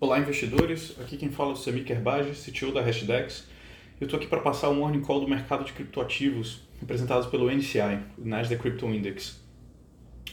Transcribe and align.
Olá, 0.00 0.18
investidores. 0.18 0.96
Aqui 1.00 1.16
quem 1.16 1.30
fala 1.30 1.50
é 1.50 1.52
o 1.52 1.56
Samir 1.56 1.84
Kerbaj, 1.84 2.32
CTO 2.32 2.72
da 2.72 2.82
Hashdex. 2.82 3.46
Eu 4.00 4.06
estou 4.06 4.18
aqui 4.18 4.26
para 4.26 4.40
passar 4.40 4.68
o 4.68 4.74
morning 4.74 5.00
call 5.00 5.20
do 5.20 5.28
mercado 5.28 5.64
de 5.64 5.72
criptoativos, 5.72 6.62
representados 6.80 7.28
pelo 7.28 7.48
NCI, 7.48 8.00
o 8.18 8.28
Nasdaq 8.28 8.60
Crypto 8.60 8.86
Index. 8.86 9.40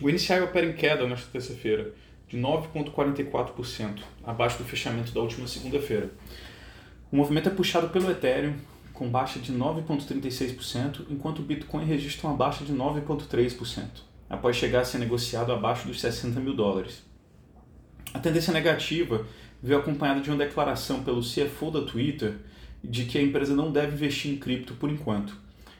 O 0.00 0.08
NCI 0.08 0.40
opera 0.42 0.64
em 0.64 0.72
queda 0.72 1.06
nesta 1.08 1.28
terça-feira, 1.32 1.92
de 2.28 2.38
9,44%, 2.38 3.98
abaixo 4.24 4.58
do 4.58 4.64
fechamento 4.64 5.12
da 5.12 5.20
última 5.20 5.48
segunda-feira. 5.48 6.12
O 7.10 7.16
movimento 7.16 7.48
é 7.48 7.52
puxado 7.52 7.88
pelo 7.88 8.10
Ethereum, 8.10 8.54
com 8.94 9.10
baixa 9.10 9.40
de 9.40 9.52
9,36%, 9.52 11.06
enquanto 11.10 11.40
o 11.40 11.42
Bitcoin 11.42 11.84
registra 11.84 12.28
uma 12.28 12.36
baixa 12.36 12.64
de 12.64 12.72
9,3%, 12.72 13.86
após 14.30 14.56
chegar 14.56 14.80
a 14.80 14.84
ser 14.84 14.98
negociado 14.98 15.52
abaixo 15.52 15.88
dos 15.88 16.00
60 16.00 16.38
mil 16.38 16.54
dólares. 16.54 17.08
A 18.14 18.18
tendência 18.18 18.52
negativa 18.52 19.26
veio 19.62 19.78
acompanhada 19.78 20.20
de 20.20 20.30
uma 20.30 20.38
declaração 20.38 21.02
pelo 21.02 21.20
CFO 21.20 21.70
da 21.70 21.82
Twitter 21.82 22.36
de 22.82 23.04
que 23.04 23.18
a 23.18 23.22
empresa 23.22 23.54
não 23.54 23.72
deve 23.72 23.94
investir 23.94 24.32
em 24.32 24.36
cripto 24.36 24.74
por 24.74 24.90
enquanto. 24.90 25.36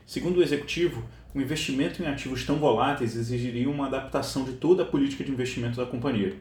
Segundo 0.07 0.39
o 0.39 0.43
executivo, 0.43 1.05
o 1.35 1.41
investimento 1.41 2.03
em 2.03 2.07
ativos 2.07 2.45
tão 2.45 2.57
voláteis 2.57 3.15
exigiria 3.15 3.69
uma 3.69 3.87
adaptação 3.87 4.45
de 4.45 4.53
toda 4.53 4.83
a 4.83 4.87
política 4.87 5.23
de 5.23 5.31
investimento 5.31 5.77
da 5.77 5.87
companhia. 5.87 6.37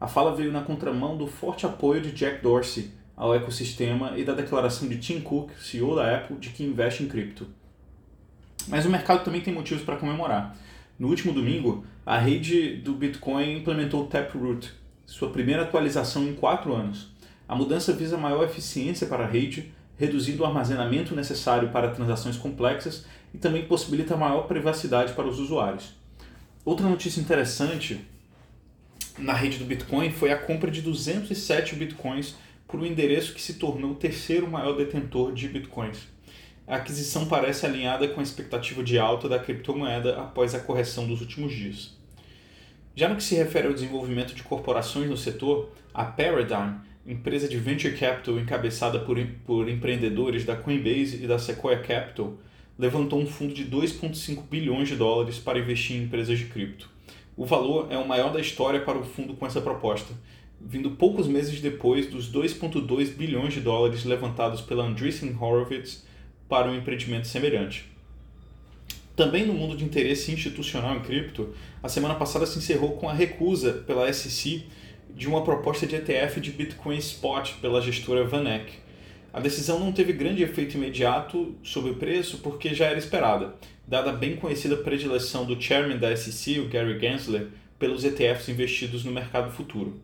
A 0.00 0.06
fala 0.06 0.34
veio 0.34 0.52
na 0.52 0.62
contramão 0.62 1.16
do 1.16 1.26
forte 1.26 1.64
apoio 1.64 2.00
de 2.00 2.12
Jack 2.12 2.42
Dorsey 2.42 2.90
ao 3.16 3.34
ecossistema 3.34 4.18
e 4.18 4.24
da 4.24 4.34
declaração 4.34 4.88
de 4.88 4.98
Tim 4.98 5.20
Cook, 5.20 5.52
CEO 5.58 5.94
da 5.94 6.16
Apple, 6.16 6.36
de 6.36 6.50
que 6.50 6.64
investe 6.64 7.02
em 7.02 7.08
cripto. 7.08 7.46
Mas 8.66 8.84
o 8.84 8.90
mercado 8.90 9.24
também 9.24 9.40
tem 9.40 9.54
motivos 9.54 9.84
para 9.84 9.96
comemorar. 9.96 10.56
No 10.98 11.08
último 11.08 11.32
domingo, 11.32 11.84
a 12.04 12.18
rede 12.18 12.76
do 12.76 12.94
Bitcoin 12.94 13.58
implementou 13.58 14.02
o 14.02 14.06
Taproot, 14.06 14.72
sua 15.06 15.30
primeira 15.30 15.62
atualização 15.62 16.24
em 16.24 16.34
quatro 16.34 16.74
anos. 16.74 17.12
A 17.46 17.54
mudança 17.54 17.92
visa 17.92 18.16
maior 18.16 18.44
eficiência 18.44 19.06
para 19.06 19.24
a 19.24 19.28
rede, 19.28 19.72
reduzindo 19.96 20.42
o 20.42 20.46
armazenamento 20.46 21.14
necessário 21.14 21.70
para 21.70 21.90
transações 21.90 22.36
complexas 22.36 23.04
e 23.32 23.38
também 23.38 23.64
possibilita 23.66 24.16
maior 24.16 24.46
privacidade 24.46 25.12
para 25.12 25.26
os 25.26 25.38
usuários. 25.38 25.94
Outra 26.64 26.88
notícia 26.88 27.20
interessante 27.20 28.00
na 29.18 29.32
rede 29.32 29.58
do 29.58 29.64
Bitcoin 29.64 30.10
foi 30.10 30.32
a 30.32 30.38
compra 30.38 30.70
de 30.70 30.80
207 30.80 31.76
bitcoins 31.76 32.34
por 32.66 32.80
um 32.80 32.86
endereço 32.86 33.34
que 33.34 33.42
se 33.42 33.54
tornou 33.54 33.92
o 33.92 33.96
terceiro 33.96 34.50
maior 34.50 34.76
detentor 34.76 35.32
de 35.32 35.48
bitcoins. 35.48 36.08
A 36.66 36.76
aquisição 36.76 37.26
parece 37.26 37.66
alinhada 37.66 38.08
com 38.08 38.20
a 38.20 38.22
expectativa 38.22 38.82
de 38.82 38.98
alta 38.98 39.28
da 39.28 39.38
criptomoeda 39.38 40.18
após 40.18 40.54
a 40.54 40.60
correção 40.60 41.06
dos 41.06 41.20
últimos 41.20 41.52
dias. 41.52 41.96
Já 42.96 43.08
no 43.08 43.16
que 43.16 43.24
se 43.24 43.34
refere 43.34 43.66
ao 43.66 43.74
desenvolvimento 43.74 44.34
de 44.34 44.44
corporações 44.44 45.10
no 45.10 45.16
setor, 45.16 45.68
a 45.92 46.04
Paradigm, 46.04 46.76
empresa 47.04 47.48
de 47.48 47.56
venture 47.56 47.96
capital 47.96 48.38
encabeçada 48.38 49.00
por, 49.00 49.18
por 49.44 49.68
empreendedores 49.68 50.44
da 50.44 50.54
Coinbase 50.54 51.22
e 51.22 51.26
da 51.26 51.36
Sequoia 51.36 51.80
Capital, 51.80 52.34
levantou 52.78 53.20
um 53.20 53.26
fundo 53.26 53.52
de 53.52 53.64
2,5 53.64 54.44
bilhões 54.48 54.88
de 54.88 54.94
dólares 54.94 55.40
para 55.40 55.58
investir 55.58 55.96
em 55.96 56.04
empresas 56.04 56.38
de 56.38 56.44
cripto. 56.44 56.88
O 57.36 57.44
valor 57.44 57.88
é 57.90 57.98
o 57.98 58.06
maior 58.06 58.32
da 58.32 58.40
história 58.40 58.80
para 58.80 58.98
o 58.98 59.04
fundo 59.04 59.34
com 59.34 59.44
essa 59.44 59.60
proposta, 59.60 60.14
vindo 60.60 60.92
poucos 60.92 61.26
meses 61.26 61.60
depois 61.60 62.06
dos 62.06 62.32
2,2 62.32 63.12
bilhões 63.16 63.52
de 63.52 63.60
dólares 63.60 64.04
levantados 64.04 64.60
pela 64.60 64.84
Andreessen 64.84 65.36
Horowitz 65.36 66.06
para 66.48 66.70
um 66.70 66.76
empreendimento 66.76 67.26
semelhante. 67.26 67.93
Também 69.16 69.46
no 69.46 69.54
mundo 69.54 69.76
de 69.76 69.84
interesse 69.84 70.32
institucional 70.32 70.96
em 70.96 71.00
cripto, 71.00 71.54
a 71.80 71.88
semana 71.88 72.16
passada 72.16 72.46
se 72.46 72.58
encerrou 72.58 72.96
com 72.96 73.08
a 73.08 73.12
recusa 73.12 73.72
pela 73.86 74.12
SEC 74.12 74.64
de 75.14 75.28
uma 75.28 75.44
proposta 75.44 75.86
de 75.86 75.94
ETF 75.94 76.40
de 76.40 76.50
Bitcoin 76.50 76.98
Spot 76.98 77.54
pela 77.60 77.80
gestora 77.80 78.24
Vanek. 78.24 78.72
A 79.32 79.38
decisão 79.38 79.78
não 79.78 79.92
teve 79.92 80.12
grande 80.12 80.42
efeito 80.42 80.76
imediato 80.76 81.54
sobre 81.62 81.92
o 81.92 81.94
preço 81.94 82.38
porque 82.38 82.74
já 82.74 82.86
era 82.86 82.98
esperada, 82.98 83.54
dada 83.86 84.10
a 84.10 84.12
bem 84.12 84.34
conhecida 84.34 84.76
predileção 84.76 85.44
do 85.44 85.60
chairman 85.60 85.98
da 85.98 86.16
SEC, 86.16 86.58
o 86.58 86.68
Gary 86.68 86.98
Gensler, 86.98 87.48
pelos 87.78 88.04
ETFs 88.04 88.48
investidos 88.48 89.04
no 89.04 89.12
mercado 89.12 89.52
futuro. 89.52 90.00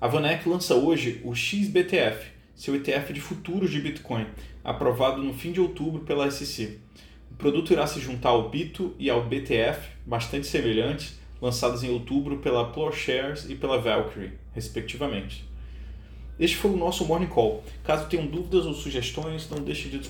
A 0.00 0.06
Vanek 0.06 0.48
lança 0.48 0.74
hoje 0.76 1.20
o 1.24 1.34
XBTF, 1.34 2.30
seu 2.54 2.76
ETF 2.76 3.12
de 3.12 3.20
futuros 3.20 3.70
de 3.72 3.80
Bitcoin, 3.80 4.26
aprovado 4.62 5.20
no 5.20 5.34
fim 5.34 5.50
de 5.50 5.60
outubro 5.60 6.02
pela 6.02 6.30
SEC. 6.30 6.78
O 7.36 7.38
produto 7.38 7.70
irá 7.70 7.86
se 7.86 8.00
juntar 8.00 8.30
ao 8.30 8.48
BITO 8.48 8.94
e 8.98 9.10
ao 9.10 9.22
BTF, 9.22 9.90
bastante 10.06 10.46
semelhantes, 10.46 11.20
lançados 11.38 11.84
em 11.84 11.90
outubro 11.90 12.38
pela 12.38 12.72
Plowshares 12.72 13.44
e 13.50 13.54
pela 13.54 13.78
Valkyrie, 13.78 14.32
respectivamente. 14.54 15.46
Este 16.40 16.56
foi 16.56 16.70
o 16.70 16.76
nosso 16.78 17.04
Morning 17.04 17.26
Call. 17.26 17.62
Caso 17.84 18.08
tenham 18.08 18.26
dúvidas 18.26 18.64
ou 18.64 18.72
sugestões, 18.72 19.50
não 19.50 19.62
deixe 19.62 19.90
de 19.90 20.00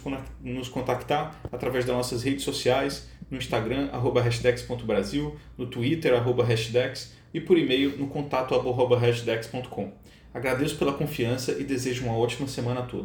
nos 0.41 0.69
contactar 0.69 1.37
através 1.50 1.84
das 1.84 1.97
nossas 1.97 2.22
redes 2.22 2.44
sociais, 2.44 3.09
no 3.28 3.37
Instagram, 3.37 3.88
arroba 3.93 4.22
hashdex.brasil, 4.22 5.37
no 5.58 5.66
Twitter, 5.66 6.14
arroba 6.14 6.44
hashdex, 6.44 7.12
e 7.34 7.41
por 7.41 7.58
e-mail 7.58 7.98
no 7.98 8.06
contato 8.06 8.54
arroba 8.54 8.97
hashdex.com. 8.97 9.93
Agradeço 10.32 10.76
pela 10.76 10.93
confiança 10.93 11.56
e 11.58 11.64
desejo 11.64 12.04
uma 12.04 12.16
ótima 12.16 12.47
semana 12.47 12.81
a 12.81 12.84
todos. 12.84 13.04